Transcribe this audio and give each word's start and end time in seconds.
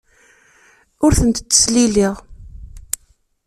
Ur 1.05 1.11
tent-ttesliliɣ. 1.19 2.15